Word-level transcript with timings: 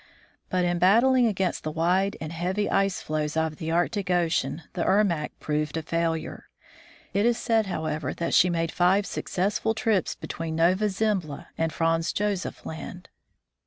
But 0.49 0.65
in 0.65 0.79
battling 0.79 1.27
against 1.27 1.63
the 1.63 1.69
wide 1.69 2.17
and 2.19 2.33
heavy 2.33 2.67
ice 2.67 3.03
floes 3.03 3.37
of 3.37 3.57
the 3.57 3.69
Arctic 3.69 4.09
ocean, 4.09 4.63
the 4.73 4.83
Ermack 4.83 5.29
proved 5.39 5.77
a 5.77 5.83
failure. 5.83 6.49
It 7.13 7.23
is 7.23 7.37
said, 7.37 7.67
however, 7.67 8.11
that 8.15 8.33
she 8.33 8.49
made 8.49 8.71
five 8.71 9.05
successful 9.05 9.75
trips 9.75 10.15
between 10.15 10.55
Nova 10.55 10.89
Zembla 10.89 11.49
and 11.55 11.71
Franz 11.71 12.13
Josef 12.13 12.65
land. 12.65 13.09